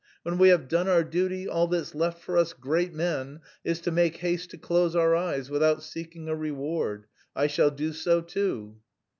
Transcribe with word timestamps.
When 0.23 0.39
we 0.39 0.49
have 0.49 0.67
done 0.67 0.87
our 0.87 1.03
duty, 1.03 1.47
all 1.47 1.67
that's 1.67 1.93
left 1.93 2.23
for 2.23 2.35
us 2.35 2.53
great 2.53 2.91
men 2.91 3.41
is 3.63 3.79
to 3.81 3.91
make 3.91 4.15
haste 4.17 4.49
to 4.49 4.57
close 4.57 4.95
our 4.95 5.15
eyes 5.15 5.51
without 5.51 5.83
seeking 5.83 6.27
a 6.27 6.33
reward. 6.35 7.05
I 7.35 7.45
shall 7.45 7.69
do 7.69 7.93
so 7.93 8.21
too." 8.21 8.77